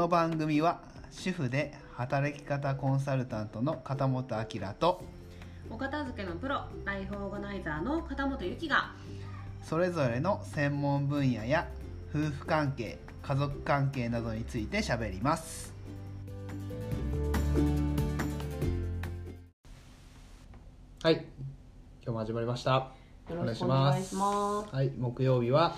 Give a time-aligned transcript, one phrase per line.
[0.00, 0.80] の番組は
[1.10, 5.04] 主婦で働き方コンサルタントの片本明と
[5.68, 8.94] お片付けのプロライフオーガナイザーの片本由紀が
[9.62, 11.68] それぞれの専門分野や
[12.14, 15.74] 夫婦関係家族関係などについてしゃべります。
[21.02, 21.24] はい今
[22.04, 22.70] 日も始まりました。
[22.70, 22.90] よ
[23.28, 24.74] ろしくお願いします。
[24.74, 25.76] はい木曜日は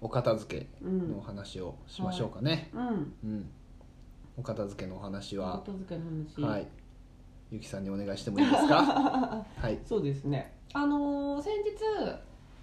[0.00, 1.10] お片付けうん。
[1.12, 3.14] のお話をしましょうかね、うん。
[3.24, 3.50] うん。
[4.36, 6.40] お片付けのお話おは片付けの話。
[6.52, 6.66] はい。
[7.50, 8.82] ゆきさんにお願いしてもいいですか？
[9.56, 9.78] はい。
[9.84, 10.52] そうですね。
[10.74, 12.18] あのー先日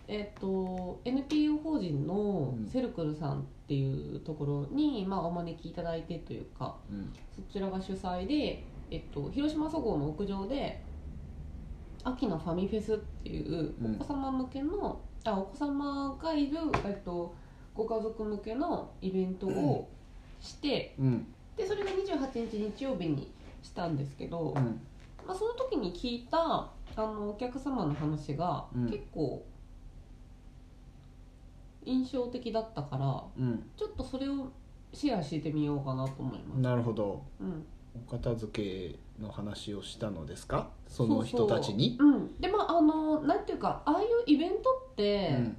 [0.07, 2.65] えっと NPO 法人のうん。
[2.67, 7.11] セルクルさんっていうところに、まあ、お招きいただいてというかうん。
[7.35, 10.83] そちらが主催で、えっと、広島そごうの屋上で
[12.03, 13.95] 秋のファミフェスっていううん。
[13.95, 17.35] お子様向けの、あお子様がいる、えっと、
[17.73, 19.89] ご家族向けのイベントを
[20.39, 21.27] して、うん。
[21.57, 23.31] でそれが28日日曜日に
[23.63, 24.81] したんですけど、うん。
[25.27, 28.85] まあ、その時に聞いたあのお客様の話がうん。
[28.89, 29.43] 結構
[31.83, 33.69] 印象的だったからうん。
[33.75, 34.51] ちょっとそれを
[34.93, 36.61] シェアしてみようかなと思います。
[36.61, 37.23] なるほど。
[37.39, 37.65] うん。
[38.07, 40.69] お片付けの話をしたのですか？
[40.87, 41.97] その人たちに？
[41.99, 44.57] そうそううん、でまああのなんていうかああいうイベント
[44.91, 45.57] って、うん。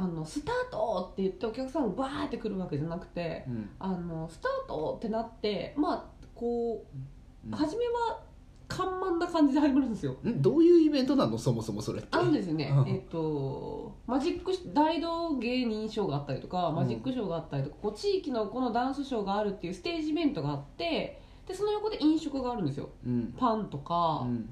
[0.00, 3.68] あのスタートって言ってお客さんがバーって来るわけじゃなくてうん。
[3.80, 6.04] あのスタートってなってまあ
[6.36, 7.52] こう、うん。
[7.52, 8.20] 初めは
[8.68, 10.14] 緩慢な感じで始まるんですよ。
[10.24, 10.40] ん。
[10.40, 11.36] どういうイベントなの？
[11.36, 12.08] そもそもそれって。
[12.12, 12.88] あのですね、うん。
[12.88, 22.90] えっとマジック大道芸人ショーがあったりとかマジックショーがあったりとか、こう地域のこのダンスショーがあるっていうステージイベントがあってでその横で飲食があるんですよ。
[23.06, 23.34] うん。
[23.36, 24.48] パンとか、うん。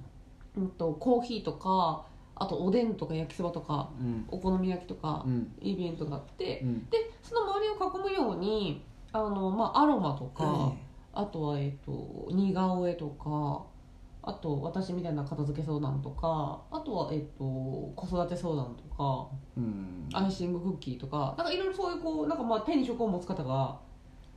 [0.56, 4.25] うんとコーヒーとかあとおでんとか焼きそばとかうん。
[4.28, 5.53] お好み焼きとかうん。
[5.60, 6.88] イベントがあってうん。
[6.88, 8.82] でその周りを囲むように
[9.12, 10.72] あの、まあ、アロマとか、
[11.12, 13.65] あとは、えっと似顔絵とか
[14.22, 17.44] あと私みたいな片付け相談とかあとは、えっと
[17.94, 20.09] 子育て相談とかうん。
[20.12, 23.78] アイシングクッキーとかなんかいろいろそういうこうなんかまあ手に職を持つ方が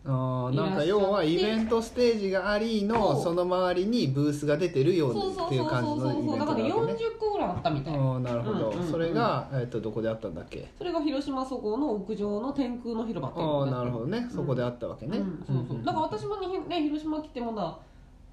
[0.05, 7.99] あーなんか要はイベントステージがありのその周りにブースが出てるようそうそうっていう感じのイベントだからなわけね40個ぐらいあったみたいな。
[7.99, 8.91] ああなるほど、うんうんうん。
[8.91, 10.71] それが、えっとどこであったんだっけ？
[10.77, 15.43] それが広島そこの屋上の天空の広場っていうああなるほどね、そこであったわけね、うん。
[15.45, 15.83] そうそう。
[15.83, 17.77] だから私もねね広島来てまだ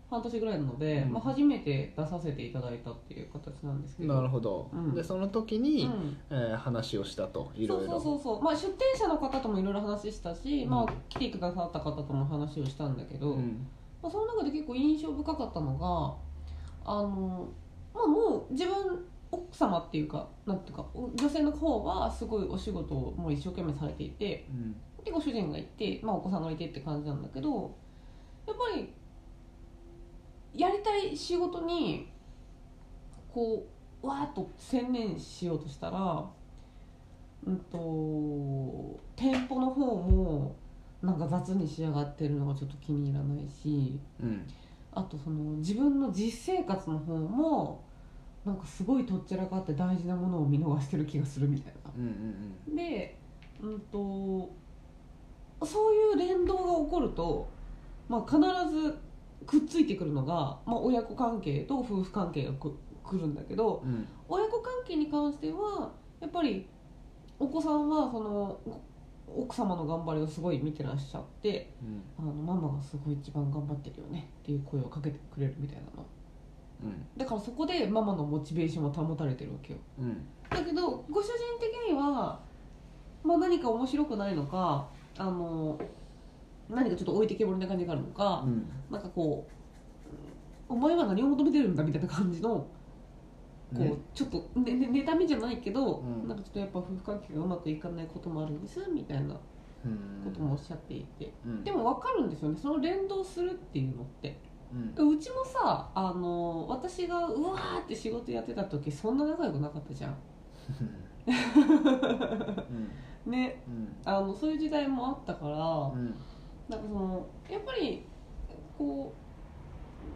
[0.09, 1.12] 半年ぐらいなので、うん。
[1.12, 4.15] まあ、初めて出させていただいたっていう形なんですけど。
[4.15, 4.94] なるほど、うん。
[4.94, 6.17] でその時に、うん。
[6.31, 7.93] えー話をしたといろいろ。
[7.93, 8.43] そうそうそうそう。
[8.43, 10.71] まあ出店者の方ともいろいろ話したし、うん。
[10.71, 13.66] まあ来てくださった方とも話をしたんだけど、うん。
[14.03, 17.49] まあ、その中で結構印象深かったのがあの
[17.93, 18.75] まあもう自分
[19.33, 24.77] 奥様っていうかなんていうか女性の方はすごいお仕事をもう一生懸命されていてうん。
[25.05, 27.75] でご主人がいて、まあ、お子さんがいてって感じなんだけど
[28.47, 28.93] やっぱり
[30.56, 32.11] やりたい仕事に
[33.33, 33.67] こ
[34.03, 36.25] うわーっと専念しようとしたら、
[37.47, 40.56] うん、と店舗の方も
[41.03, 44.47] なんか雑に仕上がってるのがちょっと気に入らないしうん
[44.93, 47.84] あとその自分の実生活の方も
[48.47, 51.91] なんかすごいとっちらかって大事なものを見逃してる気がするみたいな。
[51.99, 52.06] うん
[52.69, 53.19] うんで、
[53.61, 54.50] うん、と
[55.65, 57.49] そういう連動が起こると、
[58.09, 58.41] まあ、必
[58.72, 58.99] ず
[59.45, 62.75] くっついてくるのが、まあ、親子関係と夫婦関係がく
[63.05, 63.91] くるんだけどうん。
[63.91, 66.67] うん親子関係に関してはやっぱり
[67.39, 71.73] お子さんはそのご奥様の頑張りをすごい見てらっしゃって
[72.19, 76.07] あのママがすごい一番頑張ってるよねっていう声をかけてくれるみたいなの。
[76.85, 77.07] うん。
[77.17, 79.79] だからそこでママのモチベーションは保たれてるわけよ。
[79.99, 80.27] うん。
[80.51, 82.41] だけどご主人的には、
[83.23, 84.89] まあ、何か面白くないのか
[85.19, 85.78] あの
[86.68, 88.68] 何かちょっと置いてけぼりな感じがあるのか、うん。
[88.91, 89.47] なんかこ
[90.68, 92.66] うお前は何を求めてるんだみたいな感じのこ
[93.74, 93.92] う、ね。
[94.15, 96.28] ちょっとねね妬みじゃないけど、うん。
[96.28, 99.41] なんかちょっとやっぱ夫婦関係がうまくいかないこともあるんですみたいなこ
[99.84, 99.89] う
[100.28, 100.33] ん。
[100.33, 101.65] ともおっしゃっていて、うん。
[101.65, 104.39] でも分かるんですよねその連動するっていうのって。
[104.98, 105.10] うん。
[105.10, 110.16] うちもさあの私がうわーって仕事やってた時そんな仲良くなかったじゃん。
[113.30, 113.62] ね。
[113.69, 113.97] うん。
[114.04, 115.57] あのそういう時代もあったから、
[115.95, 116.15] うん
[116.68, 118.04] なんかそのやっぱり
[118.77, 119.13] こ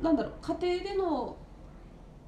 [0.01, 1.37] うなんだろう家庭での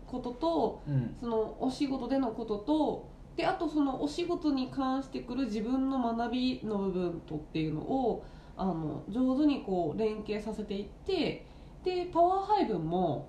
[0.07, 8.25] こととうんそのお仕事でのこととであとそのお仕事に関してくる自分の学びの部分とっていうのを
[8.57, 11.47] あの上手にこう連携させていって
[11.83, 13.29] でパワー配分も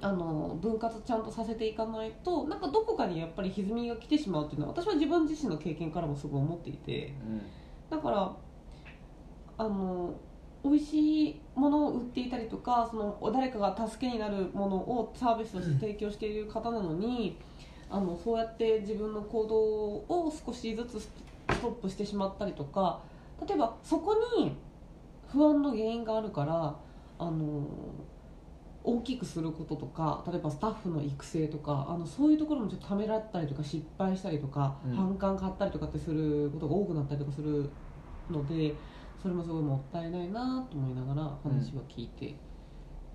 [0.00, 7.14] あの分割ちゃんとさせていかないとなんかどこかにやっぱり歪みが来てしまうっていうのは私は自分自身の経験からもすごい思っていて。
[7.90, 8.36] だから
[9.58, 10.14] あの
[10.64, 17.38] 美味しいものを売っていたりとかその誰かが助けになるものをサービスとして提供している方なのに、
[17.90, 21.10] あのそうやって自分の行動を少しずつス
[21.60, 23.00] トップしてしまったりとか
[23.46, 24.56] 例えばそこに
[25.30, 26.76] 不安の原因があるから
[27.18, 27.66] あの
[28.82, 34.94] 大きくすることとか例えばスタッフの育成とかあのそういうところもちょっとためらったりとか失敗したりとか、うん。
[34.94, 37.70] 反感買ったりとかってすることが多くなったりとかする
[38.30, 38.74] ので
[39.20, 42.36] それもすごいもったいないなと思いながら話は聞いてい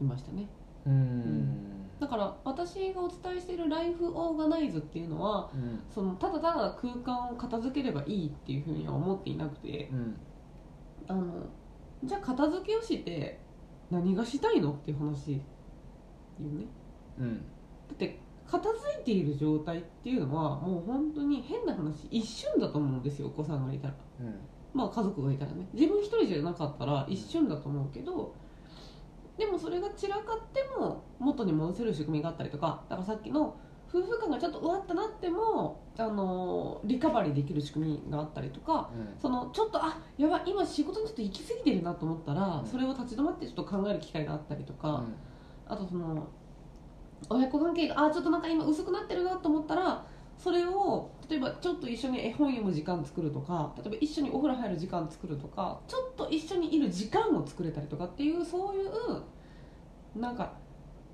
[0.03, 0.47] ましたね、
[0.85, 1.89] うん。
[1.99, 5.81] だから私がお伝えしているライフオーガナイズっていうのはうん。
[5.93, 10.17] そのただただ空間を片付ければいいっていうふうには思っていなくてうん。
[11.07, 11.45] あの
[12.03, 13.39] じゃあ片付けをして
[13.91, 15.37] 何がしたいのっていう話よ
[16.39, 16.65] ね。
[17.19, 17.37] うん。
[17.37, 17.43] だ
[17.93, 23.93] って片付いている状態っていうのはもう本当に変な話一瞬だと思うんですよお子さんがいたら。
[24.21, 24.39] うん
[24.73, 25.67] まあ家族がいたらね。
[25.73, 28.33] 自分一人じゃなかったら一瞬だと思うけど
[29.37, 33.55] でもそれが散らかっても元に戻せる仕組みがあったりとかだからさっきの
[33.87, 42.67] 夫婦間がちょっとうわってなってもあのリカバリーできる仕組みがあったりとかそのちょっとあやばい今仕事にちょっと行き過ぎてるなと思ったら、うん。
[42.67, 45.15] それを立ち止まってちょっと考える機会があったりとか、うん。
[45.67, 46.27] あとその
[47.29, 50.05] 親子関係があちょっとなんか今薄くなってるなと思ったら
[50.37, 60.53] それを例えばちょっと一緒に絵本読む時間作るとか例えば一緒にお風呂入る時間作るとかちょっと一緒にいる時間を作れたりとかっていうそういうなんか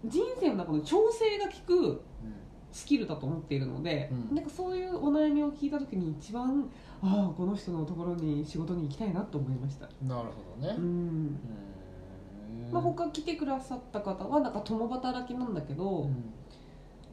[0.06, 2.01] 人生の中の調整が効く
[2.71, 4.35] スキルだと思っているので、うん。
[4.35, 6.69] なんかそういうお悩みを聞いた時に一番
[7.01, 9.88] ああこの人のところに仕事に行きたいなと思いました。
[10.01, 10.75] なるほどね。
[10.77, 10.83] うん。
[10.83, 12.71] うん。
[12.73, 16.33] まあ、他来てくださった方はなんか共働きなんだけど、うん。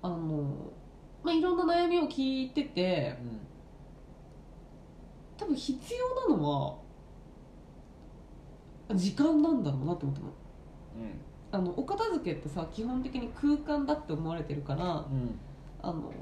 [0.02, 0.72] あの
[1.22, 3.16] まあ、いろんな悩みを聞いてて
[5.36, 6.78] 多分必要なのは
[8.94, 10.32] 時間なんだろうなって思ったの。
[11.54, 15.38] あのお片付けってさ基本的に空間だって思われてるからうん。
[15.82, 16.12] あの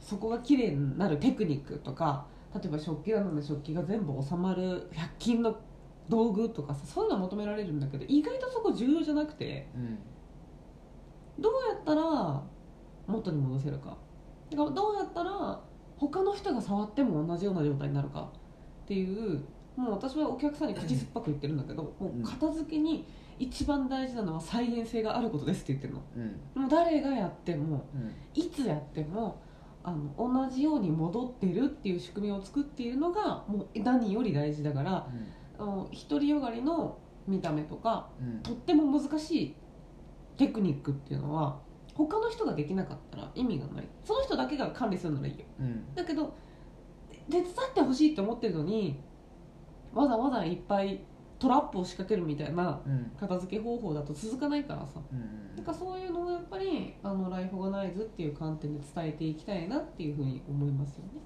[0.00, 5.56] そこが綺麗になるテクニックとか例えば食器棚の食器が全部収まる100均の
[6.08, 9.98] 道具とかさそういうのは求められるんだけど意外とそこ重要じゃなくてうん。
[11.38, 12.42] どうやったら
[13.06, 13.96] 元に戻せるか
[14.50, 15.60] だからどうやったら
[15.96, 18.30] 他の人が触っても同じような状態になるか
[18.84, 19.42] っていう
[19.76, 23.06] もう私はお客さんに口酸っぱく言ってるんだけどもう片付けに
[23.38, 26.02] 一番大事なのは再現性があることですって言ってるの。
[26.16, 26.62] うん。
[26.62, 28.14] もう誰がやってもうん。
[28.34, 29.42] いつやっても
[29.84, 35.06] あの同じように戻ってるっていう仕組みを作っているのがもう何より大事だから
[35.58, 38.42] あの独りよがりの見た目とかうん。
[38.42, 39.54] とっても難しい
[40.38, 41.58] テクニックっていうのは
[41.96, 43.88] 他の人ができなかったら意味がない。
[44.04, 45.44] その人だけが管理するならいいよ。
[45.60, 45.94] うん。
[45.94, 46.34] だけど
[47.30, 49.00] 手伝ってほしいって思ってるのに
[49.94, 51.00] わざわざいっぱい
[51.38, 53.12] トラップを仕掛けるみたいなうん。
[53.18, 55.00] 片付け方法だと続かないからさ。
[55.10, 55.56] うん。
[55.56, 61.20] なんかそういうのをやっぱりあのライフオーガナイズっていう観点で伝えていきたいなっていうふうに思いますよね。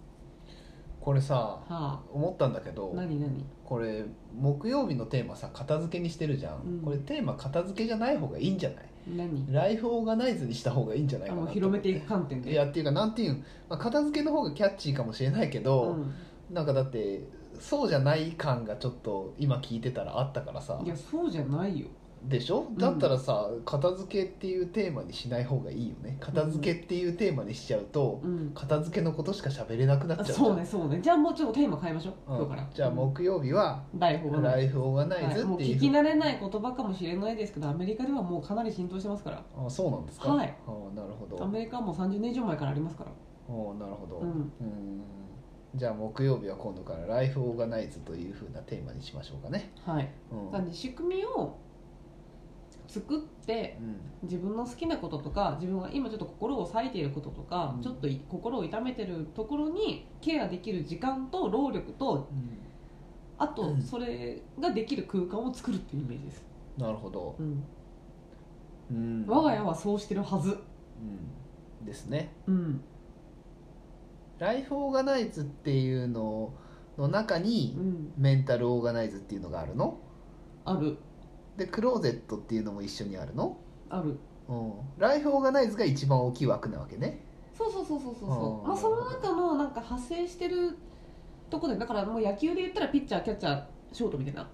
[1.01, 2.01] これさはあ。
[2.13, 3.45] 思ったんだけど何何？
[3.65, 4.05] これ
[4.39, 6.83] 木曜日のテーマさ片付けにしてるじゃん、うん。
[6.83, 8.90] これテーマ片付けじゃない方がいいんじゃない？
[9.07, 9.53] 何？
[9.53, 12.53] ライフオーガナイズにした方がいいんじゃないあかなとの広めていく観点で。
[12.53, 16.55] いやっていうかなんていうん、まあ、片付けの方がキャッチーかもしれないけど、うん。
[16.55, 17.23] なんかだって
[17.59, 20.81] そうじゃない感がちょっと今聞いてたらあったからさ。
[20.85, 21.87] いやそうじゃないよ
[22.23, 22.63] でしょ？
[22.63, 22.77] ん。
[22.77, 26.17] だったらさ、片付けっていうテーマにしない方がいいよね。
[26.21, 28.51] 片付けっていうテーマにしちゃうと、うん。
[28.55, 31.01] 片付けのことしか喋れなくなっちゃうそうねそうね。
[31.03, 32.37] じゃあもうちょっとテーマ変えましょう、うん。
[32.37, 32.69] 今日から。
[32.75, 35.45] じゃあ木曜日はライフオーガナイズライフオーガナイズはい。
[35.45, 39.43] もうっていう,、聞き慣れない言葉かもしれないですけどアメリカではもうかなり浸透してますから。
[39.57, 40.29] あそうなんですか？
[40.35, 40.55] はい。
[40.67, 41.43] あなるほど。
[41.43, 43.11] アメリカはもう30年以上前からありますから。
[43.49, 44.29] おなるほど、うん。
[44.29, 45.03] うん。
[45.75, 50.09] じゃあ木曜日は今度からライフオーガナイズというふうなテーマにしましょうかね、はい。
[50.33, 50.51] うん。
[50.51, 51.57] なんで仕組みを
[52.91, 53.97] 作ってうん。
[54.23, 57.83] 自分の好きなこととか自分が今ちょっと心を割いていることとか、うん。
[57.83, 62.29] ちょっとい心を痛めてるところにケアできる時間と労力と
[63.39, 63.83] あとうん。
[63.83, 66.45] それができる空間を作るっていうイメージです、
[66.77, 67.65] なるほど、うん、
[68.91, 69.25] うん。
[69.27, 70.51] 我が家はそうしてるはず。
[70.51, 71.87] うん。
[71.87, 72.35] ですね。
[72.47, 72.81] うん。
[74.39, 76.53] ライフオーガナイズっていうの
[76.99, 78.13] の中にうん。
[78.19, 79.99] メンタルオーガナイズっていうのがあるの？
[80.67, 80.99] ある
[81.57, 83.57] でクローゼットっていうのも一緒にあるの、
[83.89, 84.19] ある。
[84.49, 87.21] うん、ライフオーガナイズが一番大きい枠なわけね。
[87.57, 88.69] そうそうそうそうそうそう。
[88.69, 90.77] まあその中のなんか派生してる
[91.51, 94.49] とこでだからもう野球で言ったらピッチャーキャッチャーショートみたいな、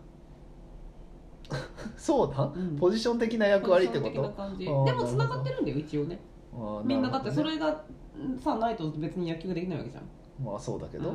[1.97, 2.77] そうだ、うん。
[2.77, 4.69] ポジション的な役割ってこポジション的とな感じ。
[4.69, 6.19] あーでもつながってるんだよ一応ね。
[6.53, 10.05] あーみんなだってそれがんさないと別に野球ができないわけじゃん。
[10.45, 11.15] まあそうだけど、うう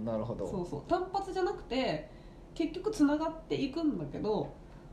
[0.00, 0.02] ん。
[0.02, 0.46] んなるほど。
[0.46, 0.82] そうそう。
[0.88, 2.08] 単発じゃなくて
[2.54, 4.48] 結局つながっていくんだけど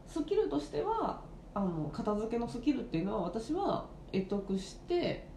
[0.08, 1.22] スキルとしては
[1.54, 5.28] あの片付けのスキルっていうのは私は得得して、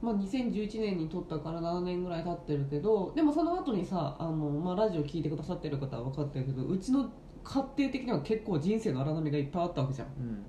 [0.00, 7.10] まあ、2011年に取ったから7年ぐらい経ってるけどでもその後にさあの、まあ、ラジオ聞いてくださってる方は分かってるけどうちの
[7.42, 10.08] 家庭的には結構人生の荒波がいっぱいあったわけじゃん。
[10.08, 10.44] うん。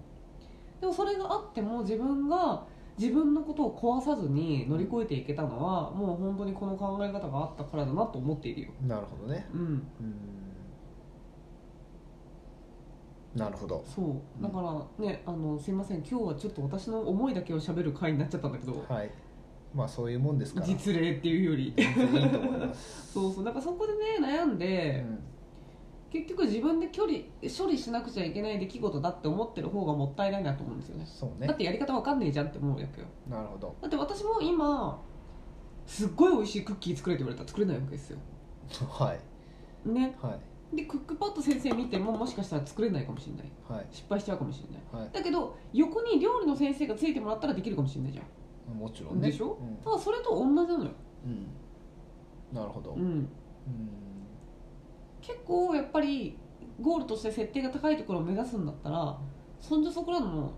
[0.79, 2.65] でもそれがあっても自分が
[2.97, 8.71] 自分のことを壊さずに乗り越えていけたのはもう本当にこの考え方があったからだなと思っているよ。
[8.87, 9.45] なるほどね。
[9.53, 9.59] うん。
[9.59, 10.44] うん
[13.35, 13.83] なるほど。
[13.85, 14.43] そう。
[14.43, 15.97] だからねあのすいません。
[15.97, 19.11] 今日はちょっと私の思いだけを喋る回になっちゃったんだけどはい。
[19.73, 20.65] まあそういうもんですから。
[20.65, 21.73] 実例っていうより。
[21.75, 23.43] 全然いいと思います、そうそう。
[23.43, 25.19] なんかそこでね悩んうで、ん。
[26.11, 27.19] 結局自分で距離
[27.57, 31.05] 処理しなくちゃいけない出来事だって思ってる方がもったいないなと思うんですよね。
[31.05, 31.47] そうね。
[31.47, 33.07] だってやり方わかんねえじゃんって思うわけよ。
[33.29, 33.75] なるほど。
[33.81, 35.01] だって私も今
[35.85, 38.17] すっごい美味しいクッキー作れって言われたら作れないわけですよ。
[38.89, 39.89] はい。
[39.89, 40.15] ね。
[40.21, 40.39] はい
[40.73, 43.51] でクックパッド先生見てももしかしたら作れないかもしれない。
[43.69, 43.87] はい。
[43.91, 45.03] 失敗しちゃうかもしれない。
[45.03, 45.13] はい。
[45.13, 48.77] だけど横に料理の先生がついてもらったらできるかもしれないじゃん。
[48.77, 49.29] もちろんね。
[49.29, 49.57] でしょ？
[49.61, 49.75] うん。
[49.77, 50.91] ただそれと同じなのよ、
[51.25, 51.47] うん。
[52.55, 53.29] なるほど、うん、うん。
[55.21, 56.37] 結構やっぱり
[56.81, 59.17] ゴールとして設定が高いところを目指すんだったら
[59.59, 60.53] そんじょそこらの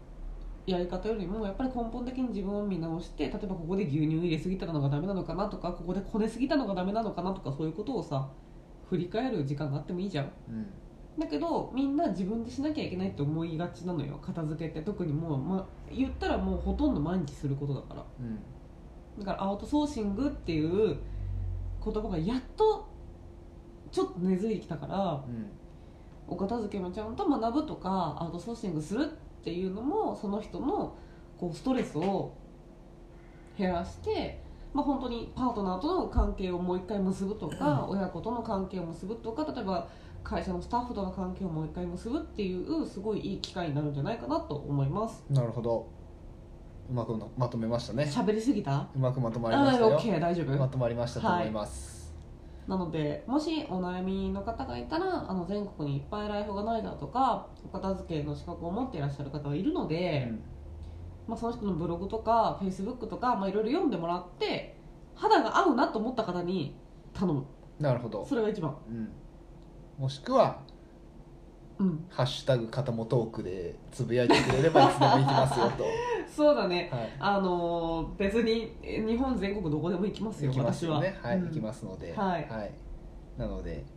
[0.65, 8.29] やり方よりもやっぱり根本的に自分を見直して例えばここで牛乳入れすぎたのがダメなのかなとかここでこねすぎたのがダメなのかなとかそういうことをさ
[8.89, 10.31] 振り返る時間があってもいいじゃん。
[10.49, 10.67] うん。
[11.19, 14.19] だけどみんな自分でしなきゃいけないって思いがちなのよ。
[14.21, 18.05] 片付けって特にもう、まあ、言ったらもうほとんど毎日することだから。
[18.19, 18.39] うん。
[19.19, 20.97] だからアウトソーシングっていう
[21.83, 22.87] 言葉がやっと
[23.91, 25.49] ちょっと根付いてきたからうん。
[26.27, 30.95] お片付けもちゃんと学ぶとかアウトソーシングするっていうのもその人の
[31.37, 32.33] こうストレスを
[33.57, 34.43] 減らして、
[34.77, 39.87] まあ、本当にパートナーとの関係をもう一回結ぶとか、親子との関係を結ぶとか例えば
[40.23, 45.25] 会社のスタッフとの関係をもう一回結ぶっていうすごいいい機会になるんじゃないかなと思います。
[45.31, 45.87] なるほど。
[46.91, 48.03] うまくまとめましたね。
[48.03, 48.87] 喋りすぎた？
[48.95, 49.99] うまくまとまりましたよ。
[49.99, 50.55] OK 大丈夫。
[50.55, 52.13] まとまりましたと思います、
[52.67, 60.31] なのでもしお悩みの方がいたらあの全国にいっぱいライフがないだとかお片付けの資格を持っていらっしゃる方はいるので、
[61.27, 64.77] まあ、その人のブログとかフェイスブックとか、まあ、いろいろ読んでもらって
[65.15, 66.75] 肌が合うなと思った方に
[67.13, 67.45] 頼む。
[67.79, 68.75] なるほど、それが一番。
[68.89, 69.09] うん、
[69.97, 70.61] もしくは
[71.79, 75.83] うん「ハッシュタグ肩もトーク」でつぶやいてくれればいつでも行きますよと、
[76.27, 76.89] そうだね。
[76.91, 81.17] はい、あのー別にえ日本全国どこでも行きますよ行きますよね。
[81.21, 81.33] は。
[81.33, 81.43] い、私はうん。
[81.45, 82.47] 行きますので、はい。
[83.37, 83.85] なので「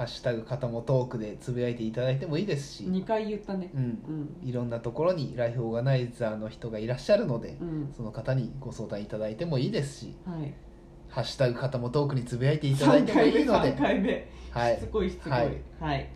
[0.00, 3.70] ハッシュタグ肩もトーク」でつぶやいていただいてもいいですし、2回言ったね。
[3.74, 4.48] うん、うん。
[4.48, 7.92] いろんなところにライフオーガナイザーの人がいらっしゃるので、うん。
[7.94, 10.14] その方にご相談いただいてもいいですし。
[10.24, 10.54] はい
[11.10, 14.28] 「ハッシュタグ肩もトーク」につぶやいていただいてもいいの3で、回目。
[14.50, 14.76] はい。
[14.76, 15.32] しつこいしつこい。
[15.32, 15.38] は
[15.80, 16.00] はい。
[16.02, 16.06] い、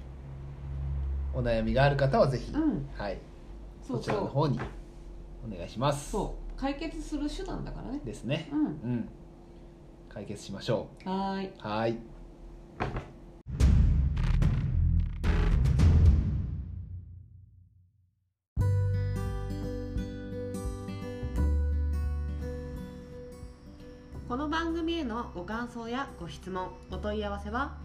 [1.34, 2.88] お悩みがある方はぜひ、うん。
[2.96, 3.18] はい、
[3.82, 4.60] そうこちらそうの方に
[5.52, 6.12] お願いします。
[6.12, 6.58] そう。
[6.58, 8.00] 解決する手段だからね。
[8.04, 8.48] ですね。
[8.52, 8.60] うん。
[8.66, 9.08] うん。
[10.08, 11.46] 解決しましょはーい。
[11.48, 11.98] うはい
[24.26, 27.76] この番組へのご感想やご質問お問い合わせは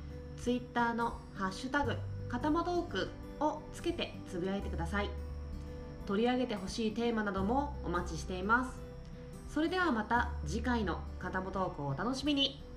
[0.41, 1.97] Twitter の「ハッシュタグ
[2.29, 3.09] かたまトーク」
[3.43, 5.09] をつけてつぶやいてください。
[6.05, 8.81] 取り上げてほしいテーマなどもお待ちしています。
[9.53, 12.68] それではまた次回の「かたまトーク」をお楽しみに。